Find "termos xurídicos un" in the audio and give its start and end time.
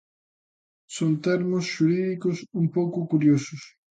1.25-2.65